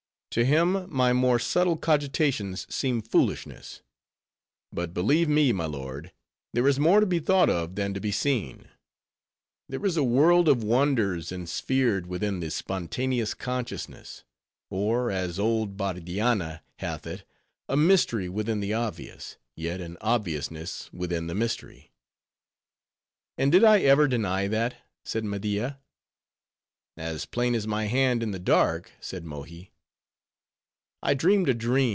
[0.31, 3.81] To him my more subtle cogitations seem foolishness.
[4.71, 6.13] But believe me, my lord,
[6.53, 8.69] there is more to be thought of than to be seen.
[9.67, 14.23] There is a world of wonders insphered within the spontaneous consciousness;
[14.69, 17.25] or, as old Bardianna hath it,
[17.67, 21.91] a mystery within the obvious, yet an obviousness within the mystery."
[23.37, 25.77] "And did I ever deny that?" said Media.
[26.95, 29.67] "As plain as my hand in the dark," said Mohi.